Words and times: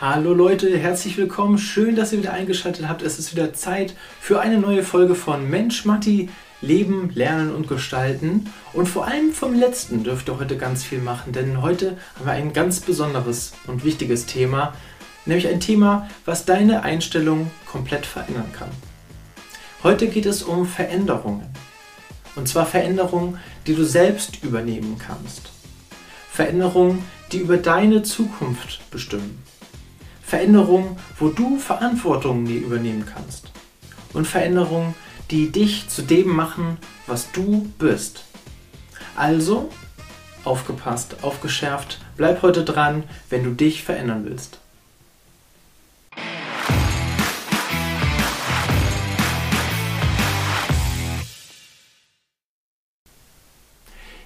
Hallo 0.00 0.32
Leute, 0.32 0.78
herzlich 0.78 1.18
willkommen. 1.18 1.58
Schön, 1.58 1.94
dass 1.94 2.10
ihr 2.10 2.20
wieder 2.20 2.32
eingeschaltet 2.32 2.88
habt. 2.88 3.02
Es 3.02 3.18
ist 3.18 3.32
wieder 3.32 3.52
Zeit 3.52 3.94
für 4.18 4.40
eine 4.40 4.56
neue 4.56 4.82
Folge 4.82 5.14
von 5.14 5.50
Mensch 5.50 5.84
Matti. 5.84 6.30
Leben, 6.62 7.10
Lernen 7.12 7.54
und 7.54 7.68
Gestalten. 7.68 8.50
Und 8.72 8.86
vor 8.86 9.06
allem 9.06 9.34
vom 9.34 9.52
letzten 9.52 10.02
dürft 10.02 10.30
ihr 10.30 10.38
heute 10.38 10.56
ganz 10.56 10.84
viel 10.84 11.00
machen, 11.00 11.34
denn 11.34 11.60
heute 11.60 11.98
haben 12.16 12.24
wir 12.24 12.32
ein 12.32 12.54
ganz 12.54 12.80
besonderes 12.80 13.52
und 13.66 13.84
wichtiges 13.84 14.24
Thema, 14.24 14.72
nämlich 15.26 15.48
ein 15.48 15.60
Thema, 15.60 16.08
was 16.24 16.46
deine 16.46 16.82
Einstellung 16.82 17.50
komplett 17.70 18.06
verändern 18.06 18.50
kann. 18.58 18.70
Heute 19.82 20.08
geht 20.08 20.24
es 20.24 20.42
um 20.42 20.64
Veränderungen. 20.64 21.50
Und 22.36 22.48
zwar 22.48 22.64
Veränderungen, 22.64 23.38
die 23.66 23.74
du 23.74 23.84
selbst 23.84 24.42
übernehmen 24.42 24.96
kannst. 24.98 25.50
Veränderungen, 26.32 27.04
die 27.32 27.38
über 27.40 27.58
deine 27.58 28.02
Zukunft 28.02 28.80
bestimmen. 28.90 29.49
Veränderungen, 30.30 30.96
wo 31.18 31.30
du 31.30 31.58
Verantwortung 31.58 32.46
übernehmen 32.46 33.04
kannst. 33.04 33.50
Und 34.12 34.28
Veränderungen, 34.28 34.94
die 35.28 35.50
dich 35.50 35.88
zu 35.88 36.02
dem 36.02 36.28
machen, 36.28 36.78
was 37.08 37.32
du 37.32 37.68
bist. 37.80 38.22
Also, 39.16 39.70
aufgepasst, 40.44 41.16
aufgeschärft, 41.22 41.98
bleib 42.16 42.42
heute 42.42 42.64
dran, 42.64 43.02
wenn 43.28 43.42
du 43.42 43.50
dich 43.50 43.82
verändern 43.82 44.24
willst. 44.24 44.60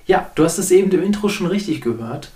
Ja, 0.07 0.31
du 0.35 0.45
hast 0.45 0.59
es 0.59 0.71
eben 0.71 0.91
im 0.91 1.03
Intro 1.03 1.31
schon 1.31 1.47
richtig 1.47 1.81
gehört. 1.81 2.31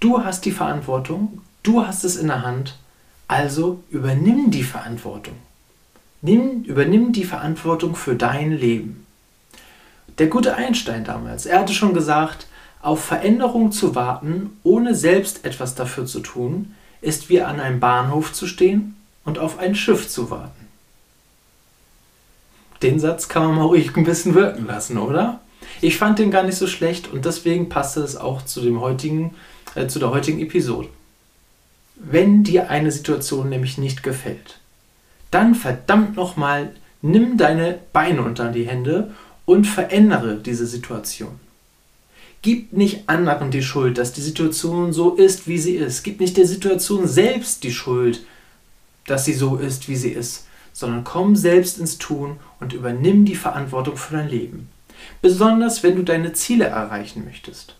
Du 0.00 0.22
hast 0.22 0.44
die 0.44 0.52
Verantwortung, 0.52 1.40
du 1.62 1.86
hast 1.86 2.04
es 2.04 2.16
in 2.16 2.26
der 2.26 2.42
Hand, 2.42 2.76
also 3.28 3.82
übernimm 3.90 4.50
die 4.50 4.62
Verantwortung. 4.62 5.34
Nimm, 6.22 6.62
übernimm 6.62 7.12
die 7.12 7.24
Verantwortung 7.24 7.94
für 7.94 8.14
dein 8.14 8.52
Leben. 8.52 9.06
Der 10.18 10.28
gute 10.28 10.54
Einstein 10.56 11.04
damals, 11.04 11.46
er 11.46 11.60
hatte 11.60 11.74
schon 11.74 11.92
gesagt, 11.92 12.46
auf 12.80 13.04
Veränderung 13.04 13.72
zu 13.72 13.94
warten, 13.94 14.58
ohne 14.62 14.94
selbst 14.94 15.44
etwas 15.44 15.74
dafür 15.74 16.06
zu 16.06 16.20
tun, 16.20 16.74
ist 17.00 17.28
wie 17.28 17.42
an 17.42 17.60
einem 17.60 17.80
Bahnhof 17.80 18.32
zu 18.32 18.46
stehen 18.46 18.96
und 19.24 19.38
auf 19.38 19.58
ein 19.58 19.74
Schiff 19.74 20.08
zu 20.08 20.30
warten. 20.30 20.66
Den 22.82 23.00
Satz 23.00 23.28
kann 23.28 23.46
man 23.46 23.56
mal 23.56 23.64
ruhig 23.64 23.96
ein 23.96 24.04
bisschen 24.04 24.34
wirken 24.34 24.66
lassen, 24.66 24.98
oder? 24.98 25.40
Ich 25.80 25.96
fand 25.96 26.18
den 26.18 26.30
gar 26.30 26.42
nicht 26.42 26.56
so 26.56 26.66
schlecht 26.66 27.12
und 27.12 27.24
deswegen 27.24 27.68
passte 27.68 28.00
es 28.00 28.16
auch 28.16 28.42
zu, 28.42 28.60
dem 28.60 28.80
heutigen, 28.80 29.34
äh, 29.74 29.86
zu 29.86 29.98
der 29.98 30.10
heutigen 30.10 30.40
Episode. 30.40 30.88
Wenn 31.96 32.44
dir 32.44 32.68
eine 32.68 32.92
Situation 32.92 33.48
nämlich 33.48 33.78
nicht 33.78 34.02
gefällt, 34.02 34.60
dann 35.30 35.54
verdammt 35.54 36.14
nochmal, 36.14 36.70
nimm 37.00 37.38
deine 37.38 37.78
Beine 37.92 38.22
unter 38.22 38.52
die 38.52 38.66
Hände 38.66 39.14
und 39.46 39.66
verändere 39.66 40.36
diese 40.36 40.66
Situation. 40.66 41.40
Gib 42.42 42.74
nicht 42.74 43.08
anderen 43.08 43.50
die 43.50 43.62
Schuld, 43.62 43.96
dass 43.96 44.12
die 44.12 44.20
Situation 44.20 44.92
so 44.92 45.14
ist, 45.14 45.48
wie 45.48 45.58
sie 45.58 45.74
ist. 45.74 46.02
Gib 46.02 46.20
nicht 46.20 46.36
der 46.36 46.46
Situation 46.46 47.08
selbst 47.08 47.64
die 47.64 47.72
Schuld, 47.72 48.24
dass 49.06 49.24
sie 49.24 49.34
so 49.34 49.56
ist, 49.56 49.88
wie 49.88 49.96
sie 49.96 50.10
ist, 50.10 50.46
sondern 50.72 51.02
komm 51.02 51.34
selbst 51.34 51.78
ins 51.78 51.96
Tun 51.96 52.36
und 52.60 52.74
übernimm 52.74 53.24
die 53.24 53.34
Verantwortung 53.34 53.96
für 53.96 54.16
dein 54.16 54.28
Leben. 54.28 54.68
Besonders 55.22 55.82
wenn 55.82 55.96
du 55.96 56.02
deine 56.02 56.34
Ziele 56.34 56.66
erreichen 56.66 57.24
möchtest. 57.24 57.74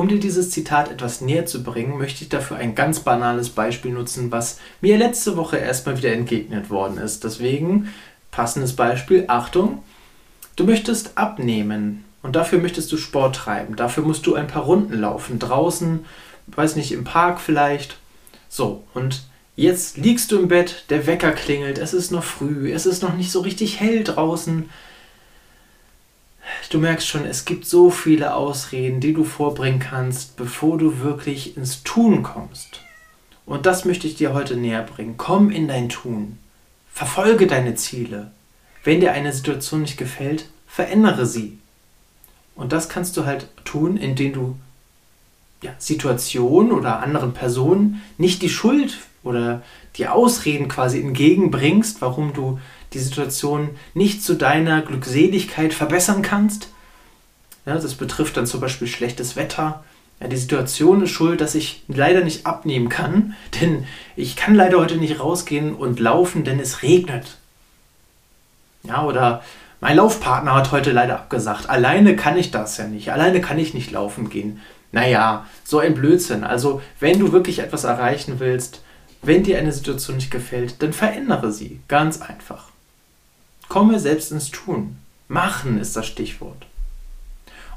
Um 0.00 0.08
dir 0.08 0.18
dieses 0.18 0.48
Zitat 0.48 0.90
etwas 0.90 1.20
näher 1.20 1.44
zu 1.44 1.62
bringen, 1.62 1.98
möchte 1.98 2.24
ich 2.24 2.30
dafür 2.30 2.56
ein 2.56 2.74
ganz 2.74 3.00
banales 3.00 3.50
Beispiel 3.50 3.90
nutzen, 3.90 4.32
was 4.32 4.58
mir 4.80 4.96
letzte 4.96 5.36
Woche 5.36 5.58
erstmal 5.58 5.98
wieder 5.98 6.14
entgegnet 6.14 6.70
worden 6.70 6.96
ist. 6.96 7.22
Deswegen 7.22 7.90
passendes 8.30 8.74
Beispiel, 8.74 9.24
Achtung, 9.28 9.82
du 10.56 10.64
möchtest 10.64 11.18
abnehmen 11.18 12.06
und 12.22 12.34
dafür 12.34 12.60
möchtest 12.60 12.90
du 12.90 12.96
Sport 12.96 13.36
treiben. 13.36 13.76
Dafür 13.76 14.02
musst 14.02 14.26
du 14.26 14.36
ein 14.36 14.46
paar 14.46 14.62
Runden 14.62 14.98
laufen, 14.98 15.38
draußen, 15.38 16.06
weiß 16.46 16.76
nicht, 16.76 16.92
im 16.92 17.04
Park 17.04 17.38
vielleicht. 17.38 17.98
So, 18.48 18.84
und 18.94 19.24
jetzt 19.54 19.98
liegst 19.98 20.32
du 20.32 20.38
im 20.38 20.48
Bett, 20.48 20.86
der 20.88 21.06
Wecker 21.06 21.32
klingelt, 21.32 21.76
es 21.76 21.92
ist 21.92 22.10
noch 22.10 22.24
früh, 22.24 22.72
es 22.72 22.86
ist 22.86 23.02
noch 23.02 23.12
nicht 23.12 23.30
so 23.30 23.40
richtig 23.40 23.80
hell 23.80 24.02
draußen 24.02 24.70
du 26.70 26.78
merkst 26.78 27.06
schon, 27.06 27.26
es 27.26 27.44
gibt 27.44 27.66
so 27.66 27.90
viele 27.90 28.34
Ausreden, 28.34 29.00
die 29.00 29.12
du 29.12 29.24
vorbringen 29.24 29.80
kannst, 29.80 30.36
bevor 30.36 30.78
du 30.78 31.00
wirklich 31.00 31.56
ins 31.56 31.82
Tun 31.82 32.22
kommst. 32.22 32.80
Und 33.44 33.66
das 33.66 33.84
möchte 33.84 34.06
ich 34.06 34.14
dir 34.14 34.32
heute 34.32 34.56
näher 34.56 34.82
bringen. 34.82 35.16
Komm 35.18 35.50
in 35.50 35.68
dein 35.68 35.88
Tun. 35.88 36.38
Verfolge 36.92 37.46
deine 37.46 37.74
Ziele. 37.74 38.30
Wenn 38.84 39.00
dir 39.00 39.12
eine 39.12 39.32
Situation 39.32 39.82
nicht 39.82 39.98
gefällt, 39.98 40.46
verändere 40.66 41.26
sie. 41.26 41.58
Und 42.54 42.72
das 42.72 42.88
kannst 42.88 43.16
du 43.16 43.26
halt 43.26 43.48
tun, 43.64 43.96
indem 43.96 44.32
du 44.32 44.56
ja, 45.62 45.74
Situationen 45.78 46.72
oder 46.72 47.00
anderen 47.00 47.32
Personen 47.32 48.02
nicht 48.16 48.42
die 48.42 48.48
Schuld 48.48 48.98
oder 49.22 49.62
die 49.96 50.06
Ausreden 50.06 50.68
quasi 50.68 51.00
entgegenbringst, 51.00 52.00
warum 52.00 52.32
du 52.32 52.60
die 52.92 52.98
Situation 52.98 53.70
nicht 53.94 54.22
zu 54.22 54.34
deiner 54.34 54.82
Glückseligkeit 54.82 55.72
verbessern 55.72 56.22
kannst. 56.22 56.70
Ja, 57.66 57.74
das 57.74 57.94
betrifft 57.94 58.36
dann 58.36 58.46
zum 58.46 58.60
Beispiel 58.60 58.88
schlechtes 58.88 59.36
Wetter. 59.36 59.84
Ja, 60.20 60.28
die 60.28 60.36
Situation 60.36 61.02
ist 61.02 61.10
schuld, 61.10 61.40
dass 61.40 61.54
ich 61.54 61.82
leider 61.88 62.22
nicht 62.22 62.46
abnehmen 62.46 62.88
kann, 62.88 63.34
denn 63.60 63.86
ich 64.16 64.36
kann 64.36 64.54
leider 64.54 64.78
heute 64.78 64.96
nicht 64.96 65.20
rausgehen 65.20 65.74
und 65.74 66.00
laufen, 66.00 66.44
denn 66.44 66.60
es 66.60 66.82
regnet. 66.82 67.38
Ja, 68.82 69.04
oder 69.04 69.42
mein 69.80 69.96
Laufpartner 69.96 70.54
hat 70.54 70.72
heute 70.72 70.92
leider 70.92 71.14
abgesagt. 71.14 71.70
Alleine 71.70 72.16
kann 72.16 72.36
ich 72.36 72.50
das 72.50 72.76
ja 72.76 72.86
nicht. 72.86 73.12
Alleine 73.12 73.40
kann 73.40 73.58
ich 73.58 73.72
nicht 73.72 73.90
laufen 73.90 74.28
gehen. 74.28 74.60
Naja, 74.92 75.46
so 75.64 75.78
ein 75.78 75.94
Blödsinn. 75.94 76.44
Also, 76.44 76.82
wenn 76.98 77.18
du 77.18 77.32
wirklich 77.32 77.60
etwas 77.60 77.84
erreichen 77.84 78.40
willst, 78.40 78.82
wenn 79.22 79.42
dir 79.42 79.58
eine 79.58 79.72
Situation 79.72 80.16
nicht 80.16 80.30
gefällt, 80.30 80.82
dann 80.82 80.92
verändere 80.92 81.52
sie. 81.52 81.80
Ganz 81.88 82.20
einfach. 82.20 82.69
Komme 83.70 84.00
selbst 84.00 84.32
ins 84.32 84.50
Tun. 84.50 84.98
Machen 85.28 85.78
ist 85.78 85.94
das 85.94 86.04
Stichwort. 86.08 86.66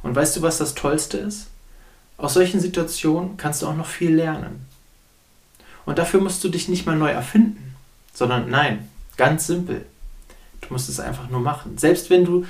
Und 0.02 0.16
weißt 0.16 0.36
du, 0.36 0.42
was 0.42 0.58
das 0.58 0.74
Tollste 0.74 1.20
ist? 1.20 1.50
Aus 2.18 2.34
solchen 2.34 2.60
Situationen 2.60 3.38
kannst 3.38 3.62
du 3.62 3.68
auch 3.68 3.76
noch 3.76 3.86
viel 3.86 4.16
lernen. 4.16 4.66
Und 5.86 6.00
dafür 6.00 6.20
musst 6.20 6.44
du 6.44 6.50
dich 6.50 6.68
nicht 6.68 6.88
mal 6.88 6.98
neu 6.98 7.12
erfinden, 7.12 7.76
sondern 8.12 8.50
nein, 8.50 8.90
ganz 9.18 9.46
simpel. 9.46 9.86
Du 10.62 10.74
musst 10.74 10.90
es 10.90 11.00
einfach 11.00 11.30
nur 11.30 11.42
machen. 11.42 11.78
Selbst 11.78 12.10
wenn 12.10 12.26
du 12.26 12.48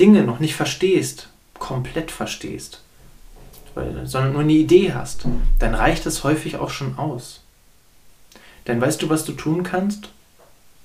Dinge 0.00 0.24
noch 0.24 0.40
nicht 0.40 0.56
verstehst, 0.56 1.28
komplett 1.60 2.10
verstehst, 2.10 2.80
sondern 3.76 4.32
nur 4.32 4.42
eine 4.42 4.52
Idee 4.52 4.94
hast, 4.94 5.26
dann 5.60 5.76
reicht 5.76 6.06
es 6.06 6.24
häufig 6.24 6.56
auch 6.56 6.70
schon 6.70 6.98
aus. 6.98 7.40
Denn 8.66 8.80
weißt 8.80 9.00
du, 9.00 9.08
was 9.08 9.24
du 9.24 9.32
tun 9.32 9.62
kannst? 9.62 10.08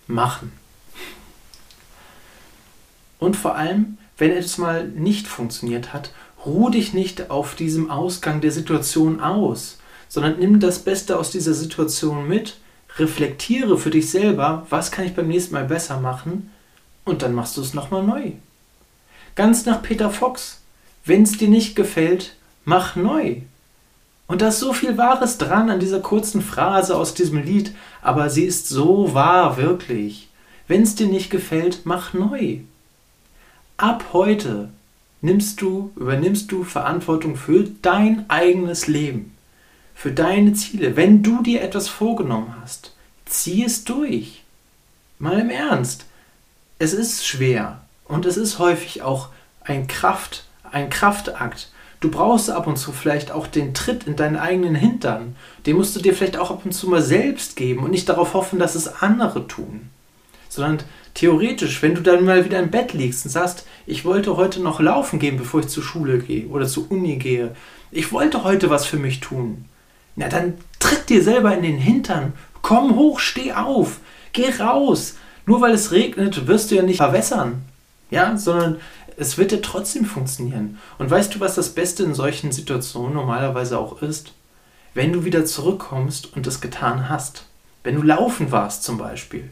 Machen. 0.05 0.58
Und 3.19 3.35
vor 3.35 3.55
allem, 3.55 3.97
wenn 4.17 4.31
es 4.31 4.57
mal 4.57 4.87
nicht 4.87 5.27
funktioniert 5.27 5.93
hat, 5.93 6.11
ruh 6.45 6.69
dich 6.69 6.93
nicht 6.93 7.29
auf 7.29 7.55
diesem 7.55 7.91
Ausgang 7.91 8.41
der 8.41 8.51
Situation 8.51 9.19
aus, 9.19 9.77
sondern 10.07 10.39
nimm 10.39 10.59
das 10.59 10.79
Beste 10.79 11.19
aus 11.19 11.31
dieser 11.31 11.53
Situation 11.53 12.27
mit, 12.27 12.57
reflektiere 12.97 13.77
für 13.77 13.91
dich 13.91 14.09
selber, 14.09 14.65
was 14.69 14.91
kann 14.91 15.05
ich 15.05 15.13
beim 15.13 15.27
nächsten 15.27 15.53
Mal 15.53 15.65
besser 15.65 15.99
machen 15.99 16.49
und 17.05 17.21
dann 17.21 17.33
machst 17.33 17.57
du 17.57 17.61
es 17.61 17.73
nochmal 17.73 18.03
neu. 18.03 18.31
Ganz 19.35 19.65
nach 19.65 19.81
Peter 19.81 20.09
Fox. 20.09 20.61
Wenn 21.05 21.23
es 21.23 21.37
dir 21.37 21.47
nicht 21.47 21.75
gefällt, 21.75 22.35
mach 22.65 22.95
neu. 22.95 23.37
Und 24.27 24.41
da 24.41 24.49
ist 24.49 24.59
so 24.59 24.73
viel 24.73 24.97
Wahres 24.97 25.37
dran 25.37 25.69
an 25.69 25.79
dieser 25.79 26.01
kurzen 26.01 26.41
Phrase 26.41 26.95
aus 26.95 27.13
diesem 27.13 27.41
Lied, 27.41 27.73
aber 28.01 28.29
sie 28.29 28.43
ist 28.43 28.67
so 28.67 29.13
wahr, 29.13 29.57
wirklich. 29.57 30.29
Wenn 30.67 30.83
es 30.83 30.95
dir 30.95 31.07
nicht 31.07 31.31
gefällt, 31.31 31.81
mach 31.85 32.13
neu. 32.13 32.59
Ab 33.79 34.07
heute 34.11 34.67
nimmst 35.21 35.61
du, 35.61 35.93
übernimmst 35.95 36.51
du 36.51 36.65
Verantwortung 36.65 37.37
für 37.37 37.63
dein 37.81 38.29
eigenes 38.29 38.87
Leben, 38.87 39.37
für 39.95 40.11
deine 40.11 40.51
Ziele. 40.51 40.97
Wenn 40.97 41.23
du 41.23 41.41
dir 41.41 41.61
etwas 41.61 41.87
vorgenommen 41.87 42.53
hast, 42.61 42.93
zieh 43.25 43.63
es 43.63 43.85
durch. 43.85 44.43
Mal 45.17 45.39
im 45.39 45.49
Ernst. 45.49 46.07
Es 46.77 46.91
ist 46.91 47.25
schwer 47.25 47.79
und 48.03 48.25
es 48.25 48.35
ist 48.35 48.59
häufig 48.59 49.01
auch 49.01 49.29
ein 49.63 49.87
Kraft, 49.87 50.43
ein 50.69 50.89
Kraftakt. 50.89 51.71
Du 52.01 52.11
brauchst 52.11 52.49
ab 52.49 52.67
und 52.67 52.75
zu 52.75 52.91
vielleicht 52.91 53.31
auch 53.31 53.47
den 53.47 53.73
Tritt 53.73 54.03
in 54.07 54.17
deinen 54.17 54.35
eigenen 54.35 54.75
Hintern. 54.75 55.37
Den 55.65 55.77
musst 55.77 55.95
du 55.95 56.01
dir 56.01 56.13
vielleicht 56.13 56.35
auch 56.35 56.51
ab 56.51 56.65
und 56.65 56.73
zu 56.73 56.89
mal 56.89 57.01
selbst 57.01 57.55
geben 57.55 57.85
und 57.85 57.91
nicht 57.91 58.09
darauf 58.09 58.33
hoffen, 58.33 58.59
dass 58.59 58.75
es 58.75 59.01
andere 59.01 59.47
tun. 59.47 59.89
Sondern 60.49 60.79
theoretisch, 61.13 61.81
wenn 61.81 61.95
du 61.95 62.01
dann 62.01 62.25
mal 62.25 62.43
wieder 62.43 62.59
im 62.59 62.71
Bett 62.71 62.93
liegst 62.93 63.25
und 63.25 63.31
sagst, 63.31 63.65
ich 63.85 64.03
wollte 64.03 64.35
heute 64.35 64.61
noch 64.61 64.81
laufen 64.81 65.19
gehen, 65.19 65.37
bevor 65.37 65.61
ich 65.61 65.67
zur 65.67 65.83
Schule 65.83 66.19
gehe 66.19 66.47
oder 66.47 66.67
zur 66.67 66.91
Uni 66.91 67.15
gehe, 67.15 67.55
ich 67.91 68.11
wollte 68.11 68.43
heute 68.43 68.69
was 68.69 68.85
für 68.85 68.97
mich 68.97 69.19
tun, 69.19 69.65
na 70.15 70.27
dann 70.27 70.55
Tritt 70.79 71.09
dir 71.09 71.21
selber 71.21 71.53
in 71.53 71.61
den 71.61 71.77
Hintern. 71.77 72.33
Komm 72.61 72.95
hoch, 72.95 73.19
steh 73.19 73.53
auf. 73.53 73.99
Geh 74.31 74.49
raus. 74.59 75.17
Nur 75.45 75.61
weil 75.61 75.73
es 75.73 75.91
regnet, 75.91 76.47
wirst 76.47 76.71
du 76.71 76.75
ja 76.75 76.81
nicht 76.81 76.97
verwässern. 76.97 77.63
Ja, 78.09 78.37
sondern 78.37 78.77
es 79.17 79.37
wird 79.37 79.51
ja 79.51 79.59
trotzdem 79.61 80.05
funktionieren. 80.05 80.79
Und 80.97 81.09
weißt 81.11 81.35
du, 81.35 81.39
was 81.39 81.55
das 81.55 81.69
Beste 81.69 82.03
in 82.03 82.13
solchen 82.13 82.51
Situationen 82.51 83.13
normalerweise 83.13 83.77
auch 83.77 84.01
ist? 84.01 84.33
Wenn 84.93 85.13
du 85.13 85.25
wieder 85.25 85.45
zurückkommst 85.45 86.35
und 86.35 86.47
es 86.47 86.61
getan 86.61 87.09
hast. 87.09 87.45
Wenn 87.83 87.95
du 87.95 88.01
laufen 88.01 88.51
warst 88.51 88.83
zum 88.83 88.97
Beispiel. 88.97 89.49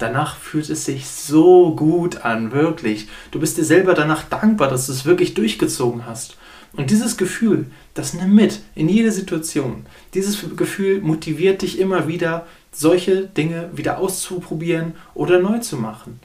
Danach 0.00 0.36
fühlt 0.36 0.70
es 0.70 0.86
sich 0.86 1.06
so 1.06 1.76
gut 1.76 2.24
an, 2.24 2.52
wirklich. 2.52 3.08
Du 3.32 3.38
bist 3.38 3.58
dir 3.58 3.64
selber 3.64 3.92
danach 3.92 4.24
dankbar, 4.24 4.70
dass 4.70 4.86
du 4.86 4.92
es 4.92 5.04
wirklich 5.04 5.34
durchgezogen 5.34 6.06
hast. 6.06 6.38
Und 6.72 6.90
dieses 6.90 7.18
Gefühl, 7.18 7.66
das 7.92 8.14
nimm 8.14 8.34
mit 8.34 8.60
in 8.74 8.88
jede 8.88 9.12
Situation. 9.12 9.84
Dieses 10.14 10.56
Gefühl 10.56 11.02
motiviert 11.02 11.60
dich 11.60 11.78
immer 11.78 12.08
wieder, 12.08 12.46
solche 12.72 13.26
Dinge 13.26 13.68
wieder 13.74 13.98
auszuprobieren 13.98 14.94
oder 15.12 15.38
neu 15.38 15.58
zu 15.58 15.76
machen. 15.76 16.18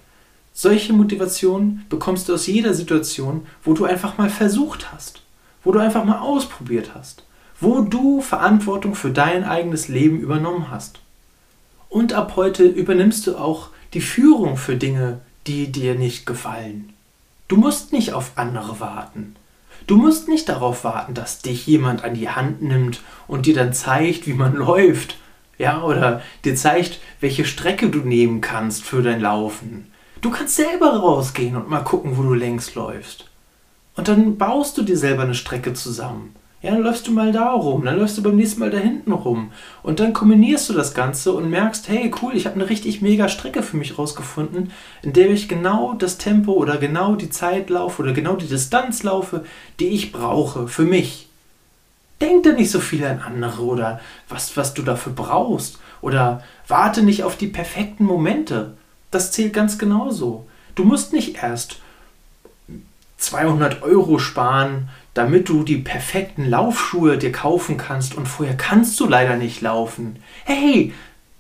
Solche 0.54 0.94
Motivation 0.94 1.84
bekommst 1.90 2.30
du 2.30 2.34
aus 2.34 2.48
jeder 2.48 2.74
Situation, 2.74 3.46
wo 3.62 3.74
du 3.74 3.84
einfach 3.84 4.18
mal 4.18 4.30
versucht 4.30 4.94
hast, 4.94 5.22
wo 5.66 5.74
du 5.74 5.80
einfach 5.80 6.06
mal 6.06 6.20
ausprobiert 6.20 6.92
hast, 6.96 7.26
wo 7.60 7.82
du 7.82 8.22
Verantwortung 8.22 8.96
für 8.96 9.10
dein 9.12 9.44
eigenes 9.44 9.90
Leben 9.90 10.22
übernommen 10.22 10.72
hast. 10.72 11.00
Und 11.96 12.12
ab 12.12 12.34
heute 12.36 12.66
übernimmst 12.66 13.26
du 13.26 13.38
auch 13.38 13.70
die 13.94 14.02
Führung 14.02 14.58
für 14.58 14.76
Dinge, 14.76 15.22
die 15.48 15.72
dir 15.72 15.96
nicht 15.96 16.26
gefallen. 16.26 16.92
Du 17.48 17.56
musst 17.56 17.94
nicht 17.94 18.12
auf 18.12 18.34
andere 18.36 18.82
warten. 18.82 19.38
Du 19.88 19.96
musst 19.96 20.28
nicht 20.28 20.50
darauf 20.50 20.84
warten, 20.84 21.14
dass 21.14 21.42
dich 21.42 21.66
jemand 21.66 22.04
an 22.04 22.14
die 22.14 22.28
Hand 22.28 22.62
nimmt 22.62 23.02
und 23.30 23.46
dir 23.46 23.56
dann 23.56 23.72
zeigt, 23.72 24.28
wie 24.28 24.34
man 24.34 24.56
läuft. 24.58 25.16
Ja, 25.58 25.84
oder 25.84 26.22
dir 26.44 26.58
zeigt, 26.58 27.00
welche 27.22 27.46
Strecke 27.46 27.88
du 27.88 28.00
nehmen 28.00 28.42
kannst 28.42 28.84
für 28.84 29.02
dein 29.02 29.22
Laufen. 29.22 29.90
Du 30.20 30.32
kannst 30.32 30.58
selber 30.58 30.98
rausgehen 30.98 31.56
und 31.56 31.70
mal 31.70 31.86
gucken, 31.86 32.18
wo 32.18 32.24
du 32.24 32.34
längs 32.34 32.76
läufst. 32.76 33.30
Und 33.96 34.10
dann 34.10 34.38
baust 34.38 34.78
du 34.78 34.82
dir 34.82 34.98
selber 34.98 35.24
eine 35.24 35.34
Strecke 35.34 35.74
zusammen. 35.74 36.36
Ja, 36.66 36.72
dann 36.72 36.82
läufst 36.82 37.06
du 37.06 37.12
mal 37.12 37.32
da 37.32 37.52
rum, 37.52 37.86
dann 37.86 38.00
läufst 38.00 38.18
du 38.18 38.24
beim 38.24 38.38
nächsten 38.38 38.60
Mal 38.60 38.72
da 38.72 38.80
hinten 38.80 39.12
rum. 39.12 39.52
Und 39.84 40.00
dann 40.00 40.14
kombinierst 40.14 40.68
du 40.68 40.74
das 40.74 40.96
Ganze 40.96 41.32
und 41.32 41.48
merkst, 41.48 41.88
hey, 41.90 42.12
cool, 42.20 42.36
ich 42.36 42.48
habe 42.48 42.56
eine 42.56 42.68
richtig 42.72 43.04
mega 43.04 43.30
Strecke 43.30 43.62
für 43.62 43.78
mich 43.78 44.00
rausgefunden, 44.00 44.72
in 45.04 45.14
der 45.14 45.30
ich 45.30 45.48
genau 45.48 45.94
das 45.94 46.18
Tempo 46.18 46.54
oder 46.54 46.78
genau 46.78 47.14
die 47.14 47.30
Zeit 47.30 47.70
laufe 47.70 48.02
oder 48.02 48.14
genau 48.14 48.36
die 48.36 48.48
Distanz 48.48 49.04
laufe, 49.04 49.46
die 49.80 49.90
ich 49.90 50.12
brauche 50.12 50.68
für 50.68 50.86
mich. 50.86 51.30
Denk 52.20 52.42
da 52.42 52.54
nicht 52.54 52.72
so 52.72 52.80
viel 52.80 53.06
an 53.06 53.20
andere 53.20 53.62
oder 53.62 54.00
was, 54.28 54.58
was 54.58 54.74
du 54.74 54.82
dafür 54.82 55.14
brauchst. 55.14 55.78
Oder 56.02 56.42
warte 56.68 57.04
nicht 57.04 57.24
auf 57.24 57.38
die 57.38 57.46
perfekten 57.46 58.06
Momente. 58.06 58.74
Das 59.12 59.32
zählt 59.32 59.54
ganz 59.54 59.78
genauso. 59.78 60.48
Du 60.74 60.84
musst 60.84 61.14
nicht 61.14 61.44
erst 61.44 61.78
200 63.18 63.84
Euro 63.84 64.18
sparen, 64.18 64.90
damit 65.16 65.50
du 65.50 65.64
die 65.64 65.78
perfekten 65.78 66.46
Laufschuhe 66.46 67.18
dir 67.18 67.32
kaufen 67.32 67.78
kannst 67.78 68.16
und 68.16 68.28
vorher 68.28 68.56
kannst 68.56 69.00
du 69.00 69.08
leider 69.08 69.38
nicht 69.38 69.62
laufen. 69.62 70.18
Hey, 70.44 70.94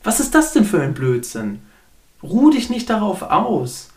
was 0.03 0.19
ist 0.19 0.33
das 0.33 0.53
denn 0.53 0.65
für 0.65 0.81
ein 0.81 0.93
Blödsinn? 0.93 1.59
Ruh 2.23 2.49
dich 2.49 2.69
nicht 2.69 2.89
darauf 2.89 3.21
aus. 3.21 3.89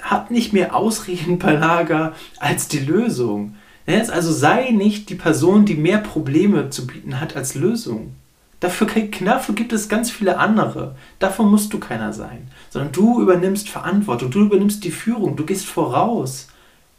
Hab 0.00 0.30
nicht 0.30 0.52
mehr 0.52 0.74
Ausreden 0.74 1.38
bei 1.38 1.52
Lager 1.52 2.14
als 2.38 2.68
die 2.68 2.78
Lösung. 2.78 3.56
Also 3.86 4.32
sei 4.32 4.70
nicht 4.70 5.10
die 5.10 5.16
Person, 5.16 5.66
die 5.66 5.74
mehr 5.74 5.98
Probleme 5.98 6.70
zu 6.70 6.86
bieten 6.86 7.20
hat 7.20 7.36
als 7.36 7.56
Lösung. 7.56 8.14
Dafür, 8.60 8.86
dafür 9.24 9.54
gibt 9.54 9.72
es 9.72 9.88
ganz 9.88 10.12
viele 10.12 10.38
andere. 10.38 10.94
Davon 11.18 11.50
musst 11.50 11.72
du 11.72 11.80
keiner 11.80 12.12
sein. 12.12 12.48
Sondern 12.70 12.92
du 12.92 13.20
übernimmst 13.20 13.68
Verantwortung, 13.68 14.30
du 14.30 14.42
übernimmst 14.42 14.84
die 14.84 14.92
Führung, 14.92 15.34
du 15.34 15.44
gehst 15.44 15.66
voraus. 15.66 16.48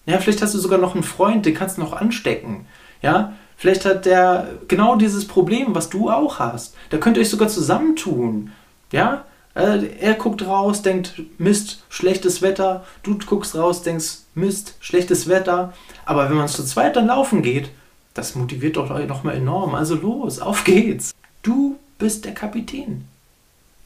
Ja, 0.05 0.19
vielleicht 0.19 0.41
hast 0.41 0.53
du 0.53 0.59
sogar 0.59 0.79
noch 0.79 0.93
einen 0.93 1.03
Freund, 1.03 1.45
den 1.45 1.53
kannst 1.53 1.77
du 1.77 1.81
noch 1.81 1.93
anstecken. 1.93 2.67
Ja, 3.01 3.33
vielleicht 3.57 3.85
hat 3.85 4.05
der 4.05 4.49
genau 4.67 4.95
dieses 4.95 5.27
Problem, 5.27 5.75
was 5.75 5.89
du 5.89 6.09
auch 6.09 6.39
hast. 6.39 6.75
Da 6.89 6.97
könnt 6.97 7.17
ihr 7.17 7.21
euch 7.21 7.29
sogar 7.29 7.47
zusammentun. 7.47 8.51
Ja, 8.91 9.25
äh, 9.55 9.87
er 9.99 10.13
guckt 10.15 10.45
raus, 10.45 10.81
denkt, 10.81 11.21
Mist, 11.37 11.83
schlechtes 11.89 12.41
Wetter. 12.41 12.85
Du 13.03 13.17
guckst 13.17 13.55
raus, 13.55 13.81
denkst, 13.81 14.19
Mist, 14.35 14.75
schlechtes 14.79 15.27
Wetter. 15.27 15.73
Aber 16.05 16.29
wenn 16.29 16.37
man 16.37 16.47
zu 16.47 16.63
zweit 16.63 16.95
dann 16.95 17.07
laufen 17.07 17.41
geht, 17.41 17.69
das 18.13 18.35
motiviert 18.35 18.77
doch 18.77 18.89
nochmal 19.07 19.35
enorm. 19.35 19.75
Also 19.75 19.95
los, 19.95 20.39
auf 20.39 20.63
geht's. 20.63 21.13
Du 21.41 21.77
bist 21.97 22.25
der 22.25 22.33
Kapitän. 22.33 23.05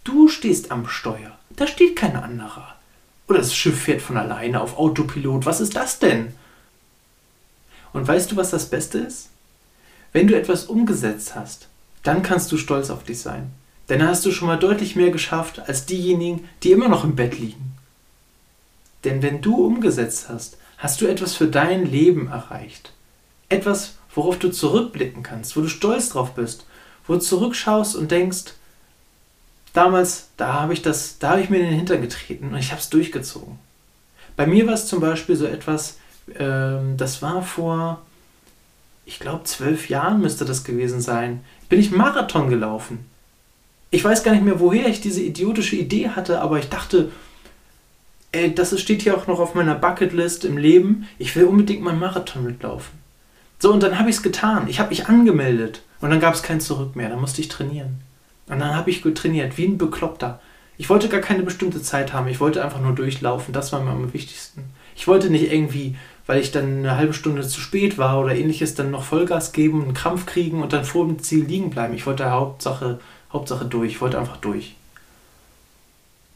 Du 0.04 0.28
stehst 0.28 0.72
am 0.72 0.88
Steuer. 0.88 1.32
Da 1.52 1.68
steht 1.68 1.96
kein 1.96 2.16
anderer. 2.16 2.76
Oder 3.30 3.40
das 3.40 3.56
Schiff 3.56 3.84
fährt 3.84 4.02
von 4.02 4.18
alleine 4.18 4.60
auf 4.60 4.78
Autopilot. 4.78 5.46
Was 5.46 5.62
ist 5.62 5.76
das 5.76 6.00
denn? 6.00 6.34
Und 7.94 8.08
weißt 8.08 8.32
du, 8.32 8.36
was 8.36 8.50
das 8.50 8.70
Beste 8.70 8.98
ist? 8.98 9.30
Wenn 10.12 10.28
du 10.28 10.36
etwas 10.36 10.66
umgesetzt 10.66 11.36
hast, 11.36 11.68
dann 12.02 12.24
kannst 12.24 12.52
du 12.52 12.58
stolz 12.58 12.90
auf 12.90 13.04
dich 13.04 13.22
sein. 13.22 13.52
Denn 13.88 14.00
dann 14.00 14.10
hast 14.10 14.26
du 14.26 14.32
schon 14.32 14.48
mal 14.48 14.58
deutlich 14.58 14.96
mehr 14.96 15.12
geschafft 15.12 15.60
als 15.60 15.86
diejenigen, 15.86 16.50
die 16.64 16.72
immer 16.72 16.90
noch 16.90 17.04
im 17.04 17.16
Bett 17.16 17.38
liegen. 17.38 17.76
Denn 19.04 19.22
wenn 19.22 19.42
du 19.42 19.64
umgesetzt 19.64 20.28
hast, 20.28 20.58
hast 20.80 21.00
du 21.02 21.08
etwas 21.08 21.36
für 21.36 21.48
dein 21.48 21.86
Leben 21.86 22.28
erreicht. 22.28 22.94
Etwas, 23.48 23.96
worauf 24.14 24.40
du 24.40 24.50
zurückblicken 24.50 25.22
kannst, 25.22 25.56
wo 25.56 25.62
du 25.62 25.68
stolz 25.68 26.10
drauf 26.10 26.34
bist, 26.34 26.66
wo 27.06 27.14
du 27.14 27.20
zurückschaust 27.20 27.96
und 27.96 28.10
denkst, 28.10 28.54
damals, 29.74 30.30
da 30.38 30.54
habe 30.54 30.74
ich 30.74 30.82
das, 30.82 31.20
da 31.20 31.32
habe 31.32 31.42
ich 31.42 31.50
mir 31.50 31.58
in 31.58 31.66
den 31.66 31.76
Hintern 31.76 32.02
getreten 32.02 32.50
und 32.50 32.58
ich 32.58 32.72
habe 32.72 32.82
es 32.82 32.90
durchgezogen. 32.90 33.60
Bei 34.36 34.48
mir 34.48 34.66
war 34.68 34.74
es 34.74 34.88
zum 34.88 35.00
Beispiel 35.00 35.36
so 35.36 35.46
etwas, 35.46 35.98
ähm, 36.38 36.98
das 36.98 37.22
war 37.22 37.42
vor, 37.44 38.02
ich 39.06 39.20
glaube, 39.20 39.44
zwölf 39.44 39.90
Jahren 39.90 40.22
müsste 40.22 40.46
das 40.46 40.64
gewesen 40.64 41.02
sein, 41.02 41.42
bin 41.68 41.80
ich 41.80 41.92
Marathon 41.92 42.50
gelaufen. 42.50 43.06
Ich 43.92 44.04
weiß 44.04 44.24
gar 44.24 44.34
nicht 44.34 44.44
mehr, 44.46 44.60
woher 44.60 44.88
ich 44.88 45.02
diese 45.02 45.22
idiotische 45.22 45.76
Idee 45.76 46.10
hatte, 46.10 46.42
aber 46.42 46.60
ich 46.60 46.70
dachte, 46.70 47.12
ey, 48.32 48.54
das 48.54 48.80
steht 48.80 49.02
hier 49.02 49.18
auch 49.18 49.28
noch 49.28 49.40
auf 49.40 49.56
meiner 49.56 49.76
Bucketlist 49.76 50.46
im 50.46 50.58
Leben. 50.58 51.08
Ich 51.18 51.36
will 51.36 51.46
unbedingt 51.46 51.82
mal 51.82 51.92
einen 51.92 52.00
Marathon 52.00 52.44
mitlaufen. 52.44 53.00
So, 53.58 53.74
und 53.74 53.84
dann 53.84 54.00
habe 54.00 54.10
ich 54.10 54.18
es 54.18 54.24
getan. 54.24 54.68
Ich 54.68 54.80
habe 54.80 54.90
mich 54.90 55.08
angemeldet. 55.08 55.82
Und 56.02 56.12
dann 56.12 56.20
gab 56.20 56.34
es 56.34 56.44
kein 56.44 56.62
Zurück 56.62 56.96
mehr. 56.96 57.10
Dann 57.10 57.20
musste 57.20 57.42
ich 57.42 57.50
trainieren. 57.50 58.00
Und 58.50 58.60
dann 58.60 58.76
habe 58.76 58.90
ich 58.90 59.02
trainiert, 59.02 59.58
wie 59.58 59.66
ein 59.66 59.78
Bekloppter. 59.78 60.42
Ich 60.78 60.90
wollte 60.90 61.08
gar 61.08 61.22
keine 61.22 61.44
bestimmte 61.44 61.82
Zeit 61.82 62.14
haben. 62.14 62.28
Ich 62.28 62.40
wollte 62.40 62.64
einfach 62.64 62.82
nur 62.82 62.94
durchlaufen. 62.94 63.54
Das 63.54 63.72
war 63.72 63.82
mir 63.82 63.92
am 63.92 64.14
wichtigsten. 64.14 64.64
Ich 64.96 65.08
wollte 65.08 65.30
nicht 65.30 65.52
irgendwie, 65.52 65.96
weil 66.26 66.42
ich 66.42 66.52
dann 66.52 66.80
eine 66.80 66.98
halbe 66.98 67.14
Stunde 67.14 67.48
zu 67.48 67.62
spät 67.62 67.98
war 67.98 68.20
oder 68.20 68.36
ähnliches, 68.36 68.76
dann 68.76 68.92
noch 68.92 69.04
Vollgas 69.04 69.52
geben, 69.52 69.84
einen 69.84 69.94
Krampf 69.94 70.26
kriegen 70.26 70.62
und 70.62 70.74
dann 70.74 70.84
vor 70.84 71.06
dem 71.06 71.20
Ziel 71.20 71.46
liegen 71.46 71.70
bleiben. 71.70 71.94
Ich 71.94 72.06
wollte 72.06 72.30
Hauptsache, 72.30 73.00
Hauptsache 73.32 73.66
durch. 73.66 73.92
Ich 73.92 74.02
wollte 74.02 74.20
einfach 74.20 74.38
durch. 74.38 74.76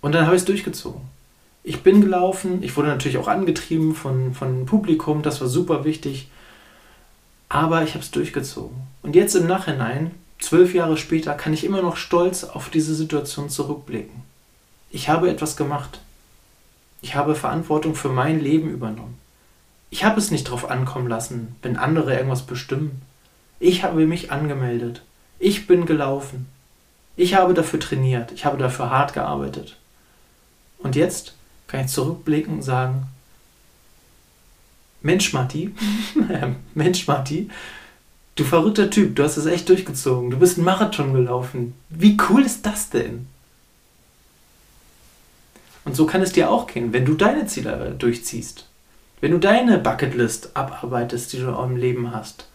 Und 0.01 0.13
dann 0.13 0.25
habe 0.25 0.36
ich 0.36 0.41
es 0.41 0.46
durchgezogen. 0.46 1.01
Ich 1.63 1.82
bin 1.82 2.01
gelaufen. 2.01 2.62
Ich 2.62 2.75
wurde 2.75 2.89
natürlich 2.89 3.17
auch 3.17 3.27
angetrieben 3.27 3.96
von, 3.96 4.34
von 4.34 4.65
Publikum. 4.65 5.24
Das 5.24 5.41
war 5.41 5.48
super 5.48 5.86
wichtig. 5.86 6.27
Aber 7.48 7.84
ich 7.84 7.91
habe 7.91 8.03
es 8.03 8.12
durchgezogen. 8.12 8.75
Und 9.01 9.15
jetzt 9.15 9.36
im 9.36 9.48
Nachhinein 9.48 10.12
Zwölf 10.44 10.74
Jahre 10.74 10.98
später 10.98 11.36
kann 11.36 11.54
ich 11.54 11.64
immer 11.64 11.82
noch 11.82 11.96
stolz 11.96 12.44
auf 12.44 12.70
diese 12.70 12.94
Situation 12.94 13.50
zurückblicken. 13.50 14.24
Ich 14.92 15.08
habe 15.08 15.30
etwas 15.30 15.56
gemacht. 15.56 16.02
Ich 17.02 17.16
habe 17.16 17.34
Verantwortung 17.34 17.96
für 17.96 18.10
mein 18.10 18.42
Leben 18.42 18.70
übernommen. 18.70 19.18
Ich 19.90 20.04
habe 20.04 20.20
es 20.20 20.32
nicht 20.32 20.48
darauf 20.48 20.70
ankommen 20.70 21.08
lassen, 21.08 21.56
wenn 21.62 21.78
andere 21.78 22.14
irgendwas 22.14 22.42
bestimmen. 22.42 23.02
Ich 23.62 23.86
habe 23.86 24.06
mich 24.06 24.34
angemeldet. 24.34 25.02
Ich 25.40 25.66
bin 25.66 25.86
gelaufen. 25.86 26.48
Ich 27.16 27.36
habe 27.36 27.54
dafür 27.54 27.80
trainiert. 27.80 28.34
Ich 28.34 28.44
habe 28.44 28.58
dafür 28.58 28.90
hart 28.90 29.14
gearbeitet. 29.14 29.78
Und 30.78 30.98
jetzt 30.98 31.36
kann 31.68 31.86
ich 31.86 31.88
zurückblicken 31.88 32.56
und 32.56 32.64
sagen, 32.64 33.08
Mensch 35.02 35.32
Matti, 35.32 35.74
Mensch 36.74 37.08
Matti, 37.08 37.50
Du 38.36 38.44
verrückter 38.44 38.90
Typ, 38.90 39.16
du 39.16 39.24
hast 39.24 39.38
es 39.38 39.46
echt 39.46 39.70
durchgezogen. 39.70 40.32
Du 40.32 40.38
bist 40.38 40.58
einen 40.58 40.66
Marathon 40.66 41.13
gelaufen. 41.13 41.75
Wie 41.90 42.18
cool 42.30 42.42
ist 42.44 42.66
das 42.66 42.90
denn? 42.90 43.28
Und 45.86 45.96
so 45.96 46.06
kann 46.06 46.22
es 46.22 46.32
dir 46.32 46.50
auch 46.50 46.66
gehen, 46.66 46.94
wenn 46.94 47.06
du 47.06 47.13
deine 47.13 47.46
Ziele 47.46 47.96
durchziehst. 47.98 48.68
Wenn 49.22 49.32
du 49.32 49.38
deine 49.38 49.78
Bucketlist 49.78 50.56
abarbeitest, 50.56 51.34
die 51.34 51.38
du 51.38 51.50
im 51.50 51.78
Leben 51.78 52.13
hast. 52.13 52.48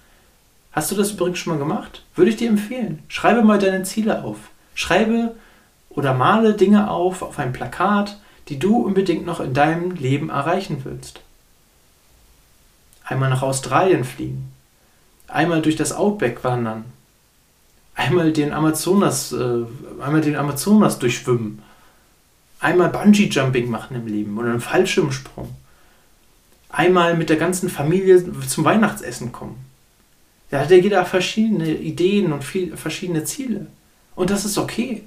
Hast 0.73 0.91
du 0.91 0.97
das 0.97 1.13
übrigens 1.13 1.39
schon 1.39 1.55
mal 1.55 1.59
gemacht? 1.59 2.05
Würde 2.15 2.31
ich 2.31 2.37
dir 2.37 2.49
empfehlen. 2.49 3.03
Schreibe 3.09 3.43
mal 3.43 3.59
deine 3.59 3.85
Ziele 3.85 4.25
auf. 4.25 4.37
Schreibe 4.75 5.35
oder 5.91 6.15
male 6.15 6.55
Dinge 6.55 6.91
auf 6.91 7.23
auf 7.23 7.39
ein 7.39 7.53
Plakat, 7.53 8.19
die 8.49 8.59
du 8.59 8.77
unbedingt 8.79 9.27
noch 9.27 9.41
in 9.41 9.55
deinem 9.55 9.93
Leben 9.93 10.31
erreichen 10.31 10.83
willst. 10.85 11.21
Einmal 13.05 13.31
nach 13.31 13.43
Australien 13.43 14.05
fliegen, 14.05 14.53
einmal 15.29 15.63
durch 15.63 15.77
das 15.77 15.93
Outback 15.93 16.43
wandern, 16.43 16.85
einmal 17.95 18.33
den 18.33 18.53
Amazonas, 18.53 19.33
äh, 19.33 19.65
einmal 20.01 20.21
den 20.21 20.37
Amazonas 20.37 20.99
durchschwimmen, 20.99 21.63
einmal 22.61 22.89
Bungee 22.89 23.29
Jumping 23.29 23.71
machen 23.71 23.97
im 23.97 24.07
Leben 24.07 24.39
oder 24.39 24.51
einen 24.51 24.61
Fallschirmsprung, 24.61 25.55
einmal 26.71 27.17
mit 27.17 27.29
der 27.29 27.37
ganzen 27.37 27.69
Familie 27.69 28.25
zum 28.47 28.65
Weihnachtsessen 28.65 29.33
kommen. 29.33 29.65
Da 30.51 30.61
hat 30.61 30.71
ja 30.71 30.79
jeder 30.79 31.05
verschiedene 31.05 31.71
Ideen 31.77 32.33
und 32.33 32.43
viel, 32.43 32.77
verschiedene 32.77 33.25
Ziele. 33.25 33.67
Und 34.15 34.31
das 34.31 34.45
ist 34.47 34.57
okay. 34.57 35.05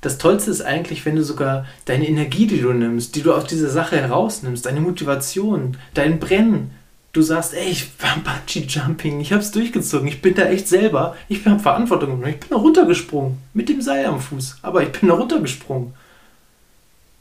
Das 0.00 0.18
Tollste 0.18 0.50
ist 0.50 0.62
eigentlich, 0.62 1.04
wenn 1.04 1.16
du 1.16 1.24
sogar 1.24 1.66
deine 1.84 2.08
Energie, 2.08 2.46
die 2.46 2.60
du 2.60 2.72
nimmst, 2.72 3.14
die 3.14 3.22
du 3.22 3.32
aus 3.32 3.46
dieser 3.46 3.70
Sache 3.70 3.96
herausnimmst, 3.96 4.66
deine 4.66 4.80
Motivation, 4.80 5.76
dein 5.94 6.18
Brennen, 6.18 6.72
du 7.12 7.22
sagst, 7.22 7.54
ey, 7.54 7.68
ich 7.68 7.88
war 8.00 8.16
Bungee 8.16 8.66
Jumping, 8.66 9.20
ich 9.20 9.32
hab's 9.32 9.50
durchgezogen, 9.50 10.08
ich 10.08 10.22
bin 10.22 10.34
da 10.34 10.42
echt 10.44 10.68
selber, 10.68 11.16
ich 11.28 11.44
habe 11.46 11.58
Verantwortung 11.58 12.10
genommen, 12.10 12.34
ich 12.34 12.40
bin 12.40 12.50
da 12.50 12.56
runtergesprungen, 12.56 13.38
mit 13.54 13.68
dem 13.68 13.80
Seil 13.80 14.06
am 14.06 14.20
Fuß, 14.20 14.58
aber 14.62 14.82
ich 14.82 14.92
bin 14.92 15.08
da 15.08 15.14
runtergesprungen. 15.14 15.94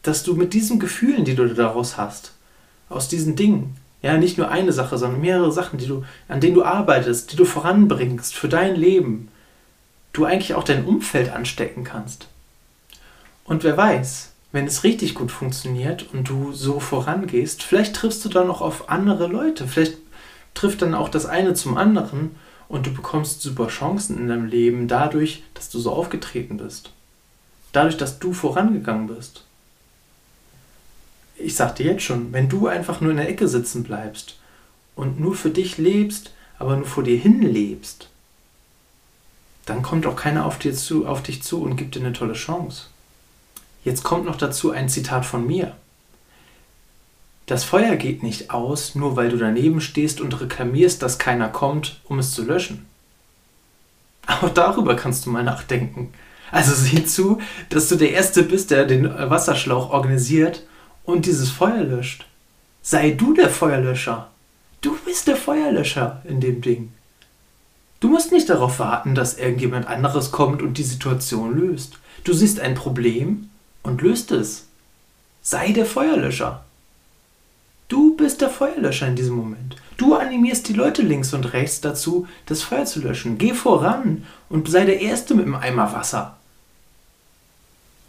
Dass 0.04 0.24
du 0.24 0.36
mit 0.36 0.54
diesen 0.54 0.80
Gefühlen, 0.80 1.26
die 1.26 1.36
du 1.36 1.48
daraus 1.54 1.98
hast, 1.98 2.34
aus 2.90 3.08
diesen 3.08 3.36
Dingen, 3.36 3.76
ja, 4.02 4.18
nicht 4.18 4.38
nur 4.38 4.50
eine 4.50 4.72
Sache, 4.72 4.98
sondern 4.98 5.22
mehrere 5.22 5.52
Sachen, 5.52 5.80
die 5.80 5.88
du, 5.88 6.04
an 6.28 6.40
denen 6.40 6.56
du 6.56 6.64
arbeitest, 6.64 7.32
die 7.32 7.36
du 7.36 7.46
voranbringst 7.46 8.36
für 8.36 8.48
dein 8.48 8.76
Leben, 8.76 9.30
du 10.14 10.26
eigentlich 10.26 10.54
auch 10.54 10.64
dein 10.64 10.86
Umfeld 10.86 11.32
anstecken 11.32 11.84
kannst. 11.84 12.28
Und 13.44 13.64
wer 13.64 13.76
weiß, 13.76 14.32
wenn 14.52 14.66
es 14.66 14.84
richtig 14.84 15.14
gut 15.16 15.32
funktioniert 15.32 16.08
und 16.14 16.30
du 16.30 16.54
so 16.54 16.80
vorangehst, 16.80 17.64
vielleicht 17.64 17.96
triffst 17.96 18.24
du 18.24 18.30
dann 18.30 18.50
auch 18.50 18.62
auf 18.62 18.90
andere 18.90 19.28
Leute. 19.28 19.68
Vielleicht 19.68 19.98
trifft 20.54 20.82
dann 20.82 20.94
auch 20.94 21.10
das 21.10 21.26
eine 21.26 21.54
zum 21.54 21.78
anderen 21.78 22.36
und 22.70 22.88
du 22.88 22.94
bekommst 22.94 23.42
super 23.42 23.68
Chancen 23.68 24.18
in 24.18 24.28
deinem 24.28 24.46
Leben 24.46 24.88
dadurch, 24.88 25.44
dass 25.54 25.70
du 25.70 25.80
so 25.80 25.92
aufgetreten 25.92 26.58
bist. 26.58 26.92
Dadurch, 27.74 27.98
dass 27.98 28.20
du 28.20 28.34
vorangegangen 28.34 29.08
bist. 29.08 29.44
Ich 31.36 31.56
sag 31.56 31.76
dir 31.76 31.86
jetzt 31.86 32.04
schon, 32.04 32.34
wenn 32.34 32.50
du 32.50 32.68
einfach 32.68 33.00
nur 33.02 33.12
in 33.12 33.18
der 33.18 33.30
Ecke 33.30 33.48
sitzen 33.48 33.84
bleibst 33.84 34.40
und 34.96 35.20
nur 35.20 35.36
für 35.36 35.52
dich 35.52 35.78
lebst, 35.78 36.32
aber 36.58 36.76
nur 36.76 36.88
vor 36.88 37.04
dir 37.04 37.18
hin 37.18 37.42
lebst, 37.42 38.10
dann 39.66 39.84
kommt 39.84 40.08
auch 40.08 40.16
keiner 40.16 40.46
auf, 40.46 40.58
dir 40.58 40.74
zu, 40.74 41.06
auf 41.06 41.22
dich 41.22 41.44
zu 41.44 41.62
und 41.62 41.76
gibt 41.76 41.96
dir 41.96 42.00
eine 42.00 42.14
tolle 42.14 42.34
Chance. 42.34 42.86
Jetzt 43.88 44.04
kommt 44.04 44.26
noch 44.26 44.36
dazu 44.36 44.72
ein 44.72 44.90
Zitat 44.90 45.26
von 45.26 45.48
mir. 45.48 45.74
Das 47.46 47.64
Feuer 47.64 47.96
geht 47.96 48.22
nicht 48.22 48.52
aus, 48.52 48.96
nur 48.96 49.16
weil 49.16 49.30
du 49.30 49.38
daneben 49.38 49.80
stehst 49.80 50.20
und 50.20 50.42
reklamierst, 50.42 51.02
dass 51.02 51.20
keiner 51.20 51.48
kommt, 51.48 52.02
um 52.04 52.20
es 52.20 52.32
zu 52.32 52.44
löschen. 52.44 52.86
Auch 54.28 54.50
darüber 54.50 54.98
kannst 54.98 55.26
du 55.26 55.30
mal 55.30 55.46
nachdenken. 55.46 56.14
Also 56.52 56.76
sieh 56.76 57.06
zu, 57.06 57.40
dass 57.70 57.88
du 57.88 57.96
der 57.96 58.12
Erste 58.12 58.44
bist, 58.44 58.72
der 58.72 58.84
den 58.84 59.10
Wasserschlauch 59.10 59.92
organisiert 59.92 60.66
und 61.06 61.26
dieses 61.26 61.50
Feuer 61.50 61.86
löscht. 61.86 62.26
Sei 62.82 63.12
du 63.12 63.34
der 63.34 63.50
Feuerlöscher. 63.50 64.30
Du 64.82 64.98
bist 65.06 65.30
der 65.30 65.38
Feuerlöscher 65.38 66.22
in 66.26 66.42
dem 66.42 66.60
Ding. 66.60 66.92
Du 68.02 68.10
musst 68.10 68.34
nicht 68.34 68.50
darauf 68.50 68.80
warten, 68.80 69.16
dass 69.16 69.38
irgendjemand 69.38 69.88
anderes 69.88 70.34
kommt 70.34 70.62
und 70.62 70.78
die 70.78 70.84
Situation 70.84 71.58
löst. 71.58 72.00
Du 72.26 72.34
siehst 72.34 72.60
ein 72.60 72.76
Problem 72.76 73.50
und 73.88 74.02
löst 74.02 74.32
es. 74.32 74.68
Sei 75.42 75.72
der 75.72 75.86
Feuerlöscher. 75.86 76.66
Du 77.88 78.18
bist 78.18 78.42
der 78.42 78.50
Feuerlöscher 78.50 79.08
in 79.08 79.16
diesem 79.16 79.36
Moment. 79.36 79.78
Du 79.96 80.14
animierst 80.14 80.68
die 80.68 80.74
Leute 80.74 81.02
links 81.02 81.34
und 81.34 81.54
rechts 81.54 81.80
dazu, 81.80 82.28
das 82.46 82.62
Feuer 82.62 82.86
zu 82.86 83.00
löschen. 83.00 83.38
Geh 83.38 83.54
voran 83.54 84.26
und 84.50 84.70
sei 84.70 84.84
der 84.84 85.00
Erste 85.00 85.36
mit 85.36 85.46
dem 85.46 85.56
Eimer 85.56 85.94
Wasser. 85.94 86.36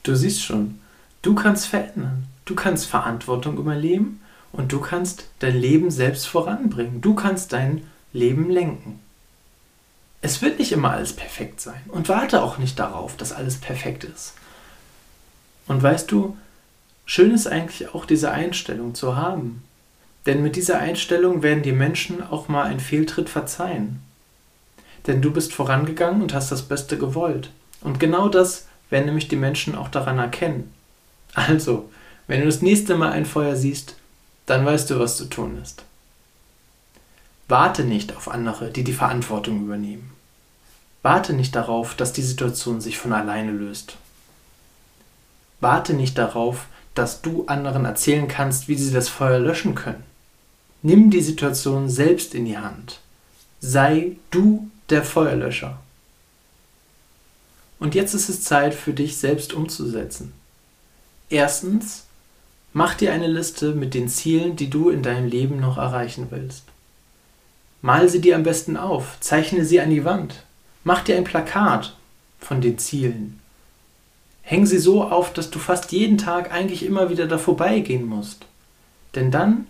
Du 0.02 0.16
siehst 0.16 0.42
schon, 0.42 0.80
du 1.23 1.37
kannst 1.37 1.66
verändern. 1.66 2.25
Du 2.44 2.56
kannst 2.56 2.87
Verantwortung 2.87 3.56
übernehmen 3.56 4.20
und 4.50 4.73
du 4.73 4.80
kannst 4.80 5.26
dein 5.38 5.56
Leben 5.56 5.90
selbst 5.92 6.26
voranbringen. 6.26 7.00
Du 7.00 7.14
kannst 7.14 7.52
dein 7.52 7.85
Leben 8.12 8.50
lenken. 8.50 8.99
Es 10.23 10.42
wird 10.42 10.58
nicht 10.58 10.73
immer 10.73 10.90
alles 10.90 11.12
perfekt 11.12 11.61
sein 11.61 11.80
und 11.88 12.08
warte 12.08 12.42
auch 12.42 12.58
nicht 12.58 12.80
darauf, 12.80 13.16
dass 13.16 13.32
alles 13.32 13.58
perfekt 13.58 14.02
ist. 14.02 14.35
Und 15.68 15.82
weißt 15.82 16.10
du, 16.10 16.37
schön 17.06 17.32
ist 17.32 17.46
eigentlich 17.46 17.94
auch 17.94 18.06
diese 18.06 18.32
Einstellung 18.32 18.94
zu 18.94 19.16
haben. 19.16 19.62
Denn 20.26 20.42
mit 20.42 20.56
dieser 20.56 20.78
Einstellung 20.78 21.42
werden 21.42 21.62
die 21.62 21.72
Menschen 21.72 22.22
auch 22.22 22.48
mal 22.48 22.64
einen 22.64 22.80
Fehltritt 22.80 23.28
verzeihen. 23.28 24.00
Denn 25.06 25.22
du 25.22 25.30
bist 25.30 25.54
vorangegangen 25.54 26.22
und 26.22 26.34
hast 26.34 26.50
das 26.50 26.62
Beste 26.62 26.98
gewollt. 26.98 27.50
Und 27.80 28.00
genau 28.00 28.28
das 28.28 28.66
werden 28.90 29.06
nämlich 29.06 29.28
die 29.28 29.37
Menschen 29.37 29.75
auch 29.75 29.88
daran 29.88 30.18
erkennen. 30.18 30.72
Also, 31.34 31.88
wenn 32.26 32.40
du 32.40 32.46
das 32.46 32.62
nächste 32.62 32.96
Mal 32.96 33.12
ein 33.12 33.26
Feuer 33.26 33.54
siehst, 33.54 33.96
dann 34.46 34.64
weißt 34.64 34.90
du, 34.90 34.98
was 34.98 35.16
zu 35.16 35.26
tun 35.26 35.58
ist. 35.62 35.84
Warte 37.48 37.84
nicht 37.84 38.16
auf 38.16 38.28
andere, 38.28 38.70
die 38.70 38.84
die 38.84 38.92
Verantwortung 38.92 39.62
übernehmen. 39.62 40.10
Warte 41.02 41.32
nicht 41.32 41.54
darauf, 41.54 41.94
dass 41.94 42.12
die 42.12 42.22
Situation 42.22 42.80
sich 42.80 42.98
von 42.98 43.12
alleine 43.12 43.52
löst. 43.52 43.96
Warte 45.60 45.94
nicht 45.94 46.18
darauf, 46.18 46.66
dass 46.94 47.22
du 47.22 47.46
anderen 47.46 47.84
erzählen 47.84 48.28
kannst, 48.28 48.68
wie 48.68 48.76
sie 48.76 48.92
das 48.92 49.08
Feuer 49.08 49.38
löschen 49.38 49.74
können. 49.74 50.02
Nimm 50.82 51.10
die 51.10 51.20
Situation 51.20 51.88
selbst 51.88 52.34
in 52.34 52.44
die 52.44 52.58
Hand. 52.58 53.00
Sei 53.60 54.16
du 54.30 54.70
der 54.90 55.02
Feuerlöscher. 55.02 55.78
Und 57.80 57.94
jetzt 57.94 58.14
ist 58.14 58.28
es 58.28 58.42
Zeit 58.42 58.74
für 58.74 58.92
dich 58.92 59.16
selbst 59.16 59.52
umzusetzen. 59.52 60.32
Erstens, 61.30 62.04
mach 62.72 62.94
dir 62.94 63.12
eine 63.12 63.28
Liste 63.28 63.72
mit 63.74 63.94
den 63.94 64.08
Zielen, 64.08 64.56
die 64.56 64.70
du 64.70 64.90
in 64.90 65.02
deinem 65.02 65.28
Leben 65.28 65.60
noch 65.60 65.78
erreichen 65.78 66.28
willst. 66.30 66.64
Mal 67.82 68.08
sie 68.08 68.20
dir 68.20 68.34
am 68.34 68.42
besten 68.42 68.76
auf, 68.76 69.18
zeichne 69.20 69.64
sie 69.64 69.80
an 69.80 69.90
die 69.90 70.04
Wand, 70.04 70.42
mach 70.82 71.02
dir 71.02 71.16
ein 71.16 71.24
Plakat 71.24 71.96
von 72.40 72.60
den 72.60 72.78
Zielen 72.78 73.40
Häng 74.50 74.64
sie 74.64 74.78
so 74.78 75.04
auf, 75.04 75.34
dass 75.34 75.50
du 75.50 75.58
fast 75.58 75.92
jeden 75.92 76.16
Tag 76.16 76.54
eigentlich 76.54 76.82
immer 76.82 77.10
wieder 77.10 77.26
da 77.26 77.36
vorbeigehen 77.36 78.06
musst. 78.06 78.46
Denn 79.14 79.30
dann 79.30 79.66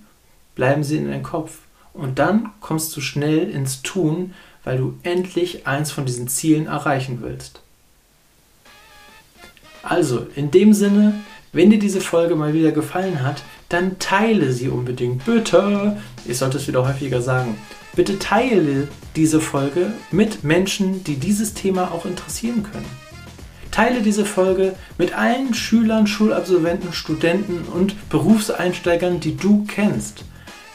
bleiben 0.55 0.85
sie 0.85 0.99
in 0.99 1.09
deinem 1.09 1.25
Kopf. 1.25 1.59
Und 1.93 2.21
dann 2.21 2.51
kommst 2.61 2.97
du 2.97 3.01
schnell 3.01 3.51
ins 3.51 3.83
Tun, 3.83 4.35
weil 4.63 4.79
du 4.79 4.95
endlich 5.03 5.67
eins 5.67 5.91
von 5.91 6.07
diesen 6.07 6.29
Zielen 6.29 6.69
erreichen 6.69 7.19
willst. 7.23 7.61
Also, 9.83 10.29
in 10.37 10.53
dem 10.53 10.73
Sinne, 10.73 11.15
wenn 11.53 11.71
dir 11.71 11.81
diese 11.81 12.01
Folge 12.01 12.37
mal 12.37 12.55
wieder 12.55 12.71
gefallen 12.71 13.25
hat, 13.25 13.43
dann 13.69 13.99
teile 13.99 14.53
sie 14.53 14.69
unbedingt. 14.69 15.25
Bitte, 15.25 16.01
ich 16.25 16.39
sollte 16.39 16.59
es 16.59 16.69
wieder 16.69 16.87
häufiger 16.87 17.21
sagen, 17.21 17.59
bitte 17.97 18.21
teile 18.21 18.87
diese 19.17 19.41
Folge 19.41 19.93
mit 20.13 20.45
Menschen, 20.45 21.03
die 21.03 21.17
dieses 21.17 21.55
Thema 21.55 21.91
auch 21.91 22.07
interessieren 22.07 22.63
können. 22.63 23.08
Teile 23.79 24.03
diese 24.03 24.25
Folge 24.25 24.75
mit 24.99 25.17
allen 25.17 25.55
Schülern, 25.55 26.09
Schulabsolventen, 26.09 26.93
Studenten 26.93 27.63
und 27.63 27.95
Berufseinsteigern, 28.11 29.21
die 29.21 29.37
du 29.37 29.67
kennst. 29.69 30.25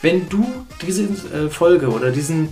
Wenn 0.01 0.29
du 0.29 0.47
diese 0.81 1.03
äh, 1.03 1.49
Folge 1.49 1.89
oder 1.89 2.11
diesen 2.11 2.47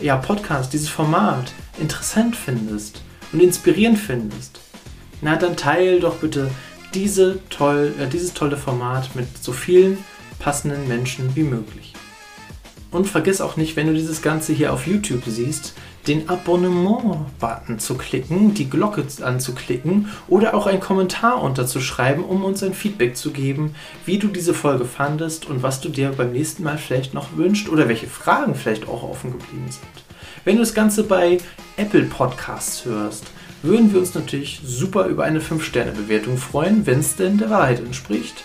ja, 0.00 0.16
Podcast, 0.16 0.72
dieses 0.72 0.88
Format 0.88 1.50
interessant 1.80 2.36
findest 2.36 3.02
und 3.32 3.42
inspirierend 3.42 3.98
findest, 3.98 4.60
na 5.20 5.34
dann 5.34 5.56
teile 5.56 5.98
doch 5.98 6.18
bitte 6.18 6.48
diese 6.94 7.40
toll, 7.50 7.92
äh, 7.98 8.06
dieses 8.06 8.34
tolle 8.34 8.56
Format 8.56 9.16
mit 9.16 9.26
so 9.42 9.50
vielen 9.50 9.98
passenden 10.38 10.86
Menschen 10.86 11.34
wie 11.34 11.42
möglich. 11.42 11.94
Und 12.92 13.08
vergiss 13.08 13.40
auch 13.40 13.56
nicht, 13.56 13.74
wenn 13.74 13.88
du 13.88 13.94
dieses 13.94 14.22
Ganze 14.22 14.52
hier 14.52 14.72
auf 14.72 14.86
YouTube 14.86 15.24
siehst, 15.26 15.74
den 16.08 16.28
Abonnement-Button 16.28 17.78
zu 17.78 17.96
klicken, 17.96 18.54
die 18.54 18.68
Glocke 18.68 19.04
anzuklicken 19.22 20.08
oder 20.26 20.54
auch 20.54 20.66
einen 20.66 20.80
Kommentar 20.80 21.42
unterzuschreiben, 21.42 22.24
um 22.24 22.44
uns 22.44 22.62
ein 22.62 22.74
Feedback 22.74 23.16
zu 23.16 23.30
geben, 23.30 23.74
wie 24.06 24.18
du 24.18 24.28
diese 24.28 24.54
Folge 24.54 24.86
fandest 24.86 25.46
und 25.46 25.62
was 25.62 25.80
du 25.80 25.90
dir 25.90 26.10
beim 26.16 26.32
nächsten 26.32 26.62
Mal 26.64 26.78
vielleicht 26.78 27.12
noch 27.14 27.36
wünschst 27.36 27.68
oder 27.68 27.88
welche 27.88 28.06
Fragen 28.06 28.54
vielleicht 28.54 28.88
auch 28.88 29.02
offen 29.02 29.32
geblieben 29.32 29.66
sind. 29.68 29.86
Wenn 30.44 30.56
du 30.56 30.62
das 30.62 30.74
Ganze 30.74 31.04
bei 31.04 31.38
Apple 31.76 32.04
Podcasts 32.04 32.84
hörst, 32.84 33.26
würden 33.62 33.92
wir 33.92 34.00
uns 34.00 34.14
natürlich 34.14 34.60
super 34.64 35.06
über 35.06 35.24
eine 35.24 35.40
5-Sterne-Bewertung 35.40 36.38
freuen, 36.38 36.86
wenn 36.86 37.00
es 37.00 37.16
denn 37.16 37.38
der 37.38 37.50
Wahrheit 37.50 37.80
entspricht. 37.80 38.44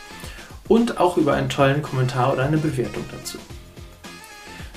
Und 0.67 0.97
auch 0.97 1.17
über 1.17 1.33
einen 1.33 1.49
tollen 1.49 1.81
Kommentar 1.81 2.33
oder 2.33 2.43
eine 2.43 2.57
Bewertung 2.57 3.03
dazu. 3.11 3.37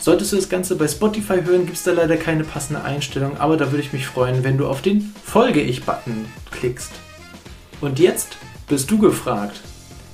Solltest 0.07 0.31
du 0.31 0.37
das 0.37 0.49
Ganze 0.49 0.77
bei 0.77 0.87
Spotify 0.87 1.43
hören, 1.43 1.67
gibt 1.67 1.79
es 1.79 1.83
da 1.83 1.91
leider 1.91 2.17
keine 2.17 2.45
passende 2.45 2.85
Einstellung, 2.85 3.39
aber 3.39 3.57
da 3.57 3.73
würde 3.73 3.83
ich 3.83 3.93
mich 3.93 4.07
freuen, 4.07 4.45
wenn 4.45 4.57
du 4.57 4.69
auf 4.69 4.81
den 4.81 5.13
Folge 5.25 5.61
ich-Button 5.61 6.27
klickst. 6.53 6.93
Und 7.81 7.99
jetzt 7.99 8.37
bist 8.69 8.89
du 8.89 8.99
gefragt. 8.99 9.61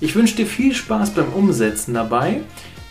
Ich 0.01 0.15
wünsche 0.15 0.35
dir 0.35 0.47
viel 0.47 0.75
Spaß 0.75 1.11
beim 1.11 1.31
Umsetzen 1.35 1.93
dabei, 1.93 2.41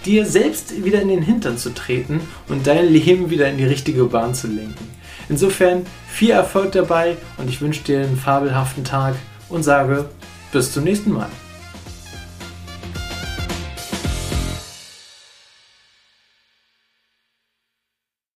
dir 0.05 0.27
selbst 0.27 0.85
wieder 0.85 1.01
in 1.01 1.07
den 1.07 1.23
Hintern 1.23 1.57
zu 1.57 1.73
treten 1.73 2.21
und 2.49 2.67
dein 2.67 2.87
Leben 2.93 3.31
wieder 3.31 3.49
in 3.49 3.57
die 3.57 3.65
richtige 3.65 4.03
Bahn 4.03 4.35
zu 4.35 4.45
lenken. 4.45 4.87
Insofern 5.27 5.87
viel 6.07 6.29
Erfolg 6.29 6.71
dabei 6.73 7.17
und 7.39 7.49
ich 7.49 7.61
wünsche 7.61 7.81
dir 7.81 8.01
einen 8.01 8.15
fabelhaften 8.15 8.83
Tag 8.83 9.15
und 9.49 9.63
sage 9.63 10.07
bis 10.51 10.71
zum 10.71 10.83
nächsten 10.83 11.13
Mal. 11.13 11.29